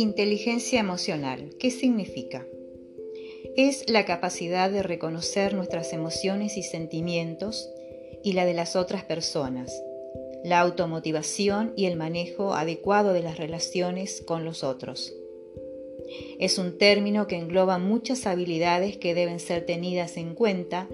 Inteligencia 0.00 0.80
emocional, 0.80 1.50
¿qué 1.58 1.70
significa? 1.70 2.46
Es 3.54 3.84
la 3.86 4.06
capacidad 4.06 4.70
de 4.70 4.82
reconocer 4.82 5.52
nuestras 5.52 5.92
emociones 5.92 6.56
y 6.56 6.62
sentimientos 6.62 7.68
y 8.24 8.32
la 8.32 8.46
de 8.46 8.54
las 8.54 8.76
otras 8.76 9.04
personas, 9.04 9.70
la 10.42 10.58
automotivación 10.60 11.74
y 11.76 11.84
el 11.84 11.98
manejo 11.98 12.54
adecuado 12.54 13.12
de 13.12 13.20
las 13.20 13.36
relaciones 13.36 14.22
con 14.26 14.46
los 14.46 14.64
otros. 14.64 15.12
Es 16.38 16.56
un 16.56 16.78
término 16.78 17.26
que 17.26 17.36
engloba 17.36 17.76
muchas 17.76 18.26
habilidades 18.26 18.96
que 18.96 19.12
deben 19.12 19.38
ser 19.38 19.66
tenidas 19.66 20.16
en 20.16 20.34
cuenta 20.34 20.88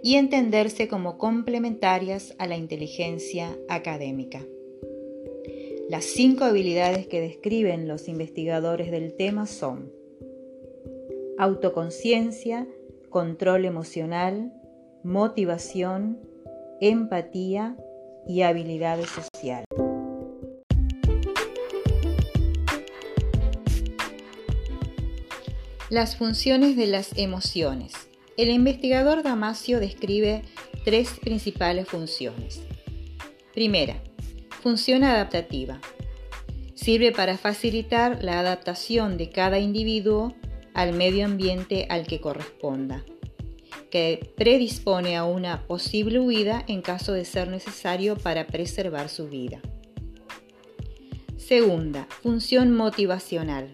y 0.00 0.14
entenderse 0.14 0.86
como 0.86 1.18
complementarias 1.18 2.36
a 2.38 2.46
la 2.46 2.56
inteligencia 2.56 3.58
académica. 3.68 4.46
Las 5.90 6.06
cinco 6.06 6.44
habilidades 6.44 7.06
que 7.06 7.20
describen 7.20 7.86
los 7.86 8.08
investigadores 8.08 8.90
del 8.90 9.14
tema 9.14 9.46
son 9.46 9.92
autoconciencia, 11.36 12.66
control 13.10 13.66
emocional, 13.66 14.50
motivación, 15.02 16.18
empatía 16.80 17.76
y 18.26 18.42
habilidades 18.42 19.10
sociales. 19.10 19.66
Las 25.90 26.16
funciones 26.16 26.76
de 26.76 26.86
las 26.86 27.16
emociones. 27.18 27.92
El 28.38 28.48
investigador 28.48 29.22
Damasio 29.22 29.80
describe 29.80 30.44
tres 30.86 31.10
principales 31.20 31.86
funciones. 31.88 32.62
Primera, 33.52 34.02
función 34.64 35.04
adaptativa. 35.04 35.78
Sirve 36.74 37.12
para 37.12 37.36
facilitar 37.36 38.24
la 38.24 38.40
adaptación 38.40 39.18
de 39.18 39.28
cada 39.28 39.58
individuo 39.58 40.34
al 40.72 40.94
medio 40.94 41.26
ambiente 41.26 41.86
al 41.90 42.06
que 42.06 42.18
corresponda, 42.18 43.04
que 43.90 44.32
predispone 44.38 45.18
a 45.18 45.24
una 45.26 45.66
posible 45.66 46.18
huida 46.18 46.64
en 46.66 46.80
caso 46.80 47.12
de 47.12 47.26
ser 47.26 47.48
necesario 47.48 48.16
para 48.16 48.46
preservar 48.46 49.10
su 49.10 49.28
vida. 49.28 49.60
Segunda, 51.36 52.08
función 52.22 52.74
motivacional. 52.74 53.70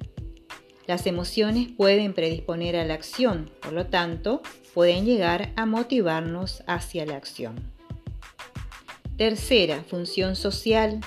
Las 0.89 1.07
emociones 1.07 1.69
pueden 1.69 2.15
predisponer 2.15 2.75
a 2.75 2.85
la 2.85 2.95
acción, 2.95 3.49
por 3.63 3.75
lo 3.75 3.87
tanto, 3.87 4.43
pueden 4.75 5.05
llegar 5.05 5.53
a 5.55 5.67
motivarnos 5.67 6.65
hacia 6.67 7.07
la 7.07 7.15
acción. 7.15 7.80
Tercera, 9.21 9.85
función 9.87 10.35
social. 10.35 10.99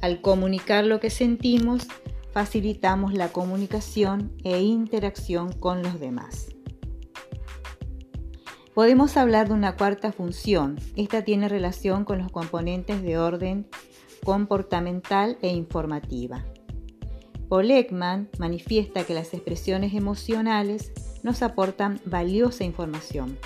Al 0.00 0.22
comunicar 0.22 0.86
lo 0.86 0.98
que 0.98 1.10
sentimos, 1.10 1.86
facilitamos 2.32 3.12
la 3.12 3.32
comunicación 3.32 4.32
e 4.44 4.62
interacción 4.62 5.52
con 5.52 5.82
los 5.82 6.00
demás. 6.00 6.48
Podemos 8.72 9.18
hablar 9.18 9.48
de 9.48 9.52
una 9.52 9.76
cuarta 9.76 10.10
función. 10.10 10.80
Esta 10.96 11.22
tiene 11.22 11.50
relación 11.50 12.06
con 12.06 12.16
los 12.16 12.32
componentes 12.32 13.02
de 13.02 13.18
orden 13.18 13.68
comportamental 14.24 15.36
e 15.42 15.48
informativa. 15.48 16.46
Paul 17.50 17.68
manifiesta 18.38 19.04
que 19.04 19.12
las 19.12 19.34
expresiones 19.34 19.92
emocionales 19.92 20.92
nos 21.22 21.42
aportan 21.42 22.00
valiosa 22.06 22.64
información, 22.64 23.38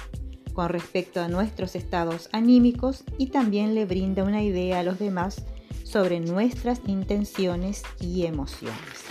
con 0.58 0.70
respecto 0.70 1.20
a 1.20 1.28
nuestros 1.28 1.76
estados 1.76 2.28
anímicos 2.32 3.04
y 3.16 3.28
también 3.28 3.76
le 3.76 3.86
brinda 3.86 4.24
una 4.24 4.42
idea 4.42 4.80
a 4.80 4.82
los 4.82 4.98
demás 4.98 5.44
sobre 5.84 6.18
nuestras 6.18 6.80
intenciones 6.88 7.84
y 8.00 8.26
emociones. 8.26 9.04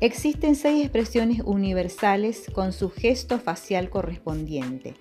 Existen 0.00 0.56
seis 0.56 0.80
expresiones 0.82 1.42
universales 1.44 2.46
con 2.54 2.72
su 2.72 2.88
gesto 2.88 3.38
facial 3.38 3.90
correspondiente. 3.90 4.94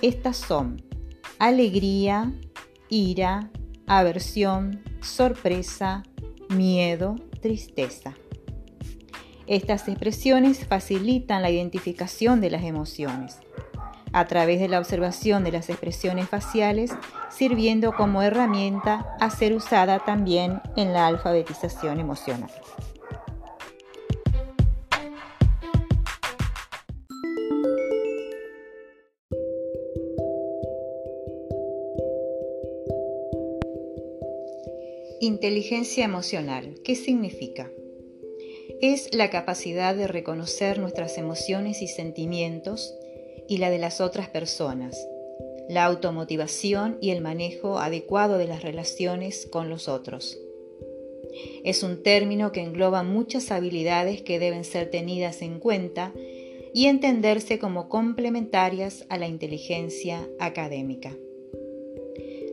Estas 0.00 0.38
son 0.38 0.82
alegría, 1.38 2.32
ira, 2.88 3.50
aversión, 3.86 4.82
sorpresa, 5.02 6.02
miedo, 6.48 7.16
tristeza. 7.42 8.14
Estas 9.46 9.88
expresiones 9.88 10.66
facilitan 10.66 11.42
la 11.42 11.50
identificación 11.50 12.40
de 12.40 12.50
las 12.50 12.62
emociones 12.64 13.38
a 14.14 14.26
través 14.26 14.60
de 14.60 14.68
la 14.68 14.78
observación 14.78 15.42
de 15.42 15.50
las 15.50 15.68
expresiones 15.68 16.28
faciales, 16.28 16.92
sirviendo 17.30 17.92
como 17.92 18.22
herramienta 18.22 19.16
a 19.20 19.28
ser 19.28 19.54
usada 19.54 19.98
también 19.98 20.62
en 20.76 20.92
la 20.92 21.08
alfabetización 21.08 21.98
emocional. 21.98 22.50
Inteligencia 35.20 36.04
emocional, 36.04 36.76
¿qué 36.84 36.94
significa? 36.94 37.68
Es 38.92 39.14
la 39.14 39.30
capacidad 39.30 39.94
de 39.94 40.06
reconocer 40.06 40.78
nuestras 40.78 41.16
emociones 41.16 41.80
y 41.80 41.88
sentimientos 41.88 42.94
y 43.48 43.56
la 43.56 43.70
de 43.70 43.78
las 43.78 44.02
otras 44.02 44.28
personas, 44.28 45.08
la 45.70 45.86
automotivación 45.86 46.98
y 47.00 47.08
el 47.08 47.22
manejo 47.22 47.78
adecuado 47.78 48.36
de 48.36 48.46
las 48.46 48.62
relaciones 48.62 49.46
con 49.46 49.70
los 49.70 49.88
otros. 49.88 50.38
Es 51.64 51.82
un 51.82 52.02
término 52.02 52.52
que 52.52 52.60
engloba 52.60 53.02
muchas 53.02 53.50
habilidades 53.50 54.20
que 54.20 54.38
deben 54.38 54.64
ser 54.64 54.90
tenidas 54.90 55.40
en 55.40 55.60
cuenta 55.60 56.12
y 56.74 56.84
entenderse 56.84 57.58
como 57.58 57.88
complementarias 57.88 59.06
a 59.08 59.16
la 59.16 59.28
inteligencia 59.28 60.28
académica. 60.38 61.16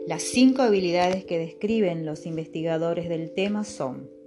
Las 0.07 0.23
cinco 0.23 0.61
habilidades 0.61 1.25
que 1.25 1.39
describen 1.39 2.05
los 2.05 2.25
investigadores 2.25 3.09
del 3.09 3.31
tema 3.31 3.65
son 3.65 4.20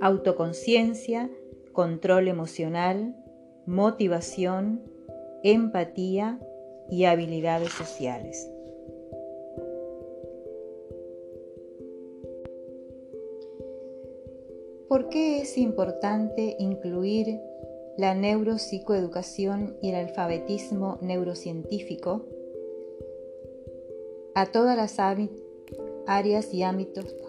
autoconciencia, 0.00 1.30
control 1.72 2.28
emocional, 2.28 3.16
motivación, 3.66 4.82
empatía 5.42 6.40
y 6.90 7.04
habilidades 7.04 7.70
sociales. 7.70 8.50
¿Por 14.88 15.08
qué 15.08 15.40
es 15.42 15.58
importante 15.58 16.56
incluir 16.58 17.40
la 17.98 18.14
neuropsicoeducación 18.14 19.76
y 19.82 19.90
el 19.90 19.96
alfabetismo 19.96 20.98
neurocientífico 21.00 22.24
a 24.34 24.46
todas 24.46 24.76
las 24.76 24.98
áreas 26.06 26.54
y 26.54 26.62
ámbitos? 26.62 27.25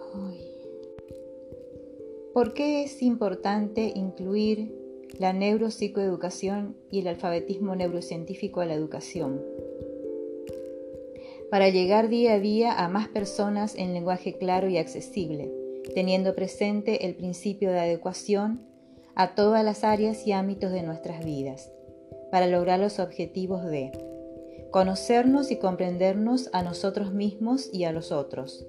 ¿Por 2.38 2.54
qué 2.54 2.84
es 2.84 3.02
importante 3.02 3.90
incluir 3.96 4.72
la 5.18 5.32
neuropsicoeducación 5.32 6.76
y 6.88 7.00
el 7.00 7.08
alfabetismo 7.08 7.74
neurocientífico 7.74 8.60
a 8.60 8.64
la 8.64 8.74
educación? 8.74 9.42
Para 11.50 11.68
llegar 11.68 12.08
día 12.08 12.34
a 12.34 12.38
día 12.38 12.72
a 12.78 12.88
más 12.88 13.08
personas 13.08 13.74
en 13.74 13.92
lenguaje 13.92 14.38
claro 14.38 14.68
y 14.68 14.78
accesible, 14.78 15.50
teniendo 15.96 16.36
presente 16.36 17.06
el 17.06 17.16
principio 17.16 17.72
de 17.72 17.80
adecuación 17.80 18.62
a 19.16 19.34
todas 19.34 19.64
las 19.64 19.82
áreas 19.82 20.24
y 20.24 20.30
ámbitos 20.30 20.70
de 20.70 20.84
nuestras 20.84 21.24
vidas, 21.24 21.72
para 22.30 22.46
lograr 22.46 22.78
los 22.78 23.00
objetivos 23.00 23.64
de 23.64 23.90
conocernos 24.70 25.50
y 25.50 25.56
comprendernos 25.56 26.50
a 26.52 26.62
nosotros 26.62 27.12
mismos 27.12 27.68
y 27.72 27.82
a 27.82 27.90
los 27.90 28.12
otros, 28.12 28.64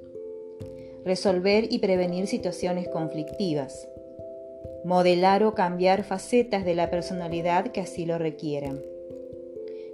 resolver 1.06 1.72
y 1.72 1.80
prevenir 1.80 2.28
situaciones 2.28 2.88
conflictivas, 2.88 3.88
modelar 4.84 5.44
o 5.44 5.56
cambiar 5.56 6.04
facetas 6.04 6.66
de 6.66 6.76
la 6.76 6.90
personalidad 6.90 7.68
que 7.68 7.82
así 7.82 8.06
lo 8.06 8.18
requieran, 8.18 8.82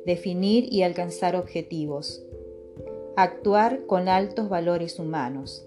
definir 0.06 0.72
y 0.72 0.84
alcanzar 0.84 1.36
objetivos, 1.36 2.26
actuar 3.16 3.86
con 3.86 4.10
altos 4.10 4.50
valores 4.50 5.00
humanos, 5.00 5.66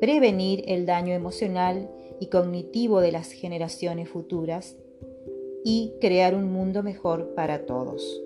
prevenir 0.00 0.64
el 0.66 0.86
daño 0.86 1.14
emocional 1.14 1.90
y 2.20 2.26
cognitivo 2.26 3.00
de 3.00 3.12
las 3.12 3.32
generaciones 3.32 4.08
futuras. 4.08 4.76
Y 5.64 5.94
crear 6.00 6.34
un 6.34 6.50
mundo 6.50 6.82
mejor 6.82 7.34
para 7.34 7.66
todos. 7.66 8.22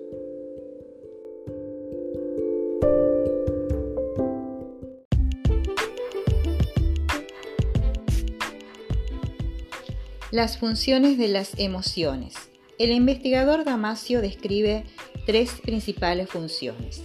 Las 10.33 10.57
funciones 10.57 11.19
de 11.19 11.27
las 11.27 11.59
emociones. 11.59 12.33
El 12.79 12.89
investigador 12.89 13.65
Damasio 13.65 14.19
describe 14.19 14.83
tres 15.27 15.51
principales 15.61 16.27
funciones. 16.27 17.03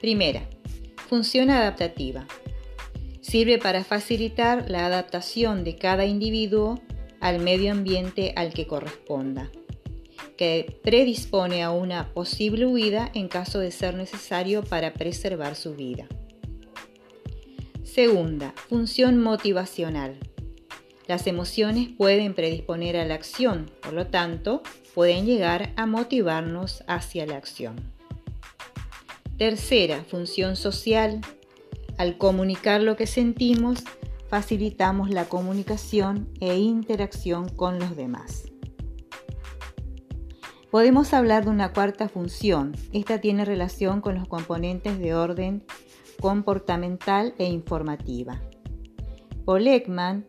Primera, 0.00 0.48
función 1.08 1.50
adaptativa. 1.50 2.28
Sirve 3.22 3.58
para 3.58 3.82
facilitar 3.82 4.70
la 4.70 4.86
adaptación 4.86 5.64
de 5.64 5.78
cada 5.78 6.06
individuo 6.06 6.80
al 7.18 7.40
medio 7.40 7.72
ambiente 7.72 8.34
al 8.36 8.54
que 8.54 8.68
corresponda, 8.68 9.50
que 10.36 10.78
predispone 10.84 11.64
a 11.64 11.72
una 11.72 12.14
posible 12.14 12.66
huida 12.66 13.10
en 13.14 13.26
caso 13.26 13.58
de 13.58 13.72
ser 13.72 13.96
necesario 13.96 14.62
para 14.62 14.94
preservar 14.94 15.56
su 15.56 15.74
vida. 15.74 16.06
Segunda, 17.82 18.54
función 18.68 19.20
motivacional. 19.20 20.20
Las 21.08 21.26
emociones 21.26 21.88
pueden 21.88 22.34
predisponer 22.34 22.98
a 22.98 23.06
la 23.06 23.14
acción, 23.14 23.70
por 23.82 23.94
lo 23.94 24.08
tanto, 24.08 24.62
pueden 24.94 25.24
llegar 25.24 25.72
a 25.76 25.86
motivarnos 25.86 26.84
hacia 26.86 27.24
la 27.24 27.36
acción. 27.36 27.76
Tercera, 29.38 30.04
función 30.04 30.54
social. 30.54 31.22
Al 31.96 32.18
comunicar 32.18 32.82
lo 32.82 32.96
que 32.96 33.06
sentimos, 33.06 33.84
facilitamos 34.28 35.08
la 35.08 35.24
comunicación 35.24 36.28
e 36.40 36.58
interacción 36.58 37.48
con 37.48 37.78
los 37.78 37.96
demás. 37.96 38.44
Podemos 40.70 41.14
hablar 41.14 41.46
de 41.46 41.50
una 41.50 41.72
cuarta 41.72 42.10
función. 42.10 42.76
Esta 42.92 43.18
tiene 43.18 43.46
relación 43.46 44.02
con 44.02 44.14
los 44.14 44.28
componentes 44.28 44.98
de 44.98 45.14
orden 45.14 45.64
comportamental 46.20 47.34
e 47.38 47.46
informativa. 47.46 48.42
Paul 49.48 49.64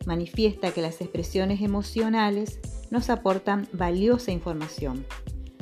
manifiesta 0.06 0.72
que 0.72 0.82
las 0.82 1.02
expresiones 1.02 1.60
emocionales 1.60 2.62
nos 2.90 3.10
aportan 3.10 3.68
valiosa 3.74 4.32
información 4.32 5.06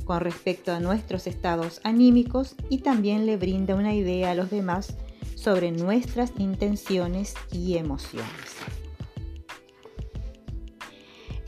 con 0.06 0.20
respecto 0.20 0.72
a 0.72 0.80
nuestros 0.80 1.26
estados 1.26 1.82
anímicos 1.84 2.54
y 2.70 2.78
también 2.84 3.26
le 3.26 3.36
brinda 3.36 3.74
una 3.74 3.96
idea 3.96 4.30
a 4.30 4.36
los 4.36 4.52
demás 4.52 4.96
sobre 5.34 5.72
nuestras 5.72 6.34
intenciones 6.38 7.34
y 7.52 7.78
emociones. 7.78 8.30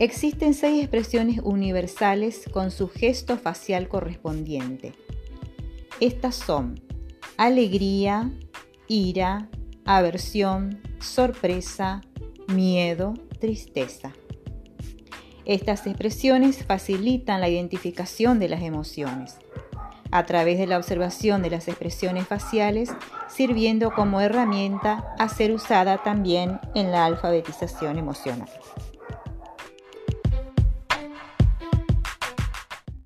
Existen 0.00 0.54
seis 0.54 0.82
expresiones 0.82 1.38
universales 1.44 2.50
con 2.52 2.72
su 2.72 2.88
gesto 2.88 3.36
facial 3.36 3.86
correspondiente. 3.86 4.94
Estas 6.00 6.34
son 6.34 6.80
alegría, 7.36 8.32
ira, 8.88 9.48
aversión, 9.84 10.89
sorpresa, 11.00 12.02
miedo, 12.48 13.14
tristeza. 13.38 14.12
Estas 15.44 15.86
expresiones 15.86 16.64
facilitan 16.64 17.40
la 17.40 17.48
identificación 17.48 18.38
de 18.38 18.48
las 18.48 18.62
emociones 18.62 19.38
a 20.12 20.26
través 20.26 20.58
de 20.58 20.66
la 20.66 20.76
observación 20.76 21.42
de 21.42 21.50
las 21.50 21.68
expresiones 21.68 22.26
faciales, 22.26 22.90
sirviendo 23.28 23.92
como 23.92 24.20
herramienta 24.20 25.14
a 25.18 25.28
ser 25.28 25.52
usada 25.52 26.02
también 26.02 26.60
en 26.74 26.90
la 26.90 27.04
alfabetización 27.04 27.98
emocional. 27.98 28.48